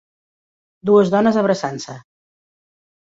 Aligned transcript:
Dues 0.91 1.11
dones 1.15 1.39
abraçant-se. 1.43 1.99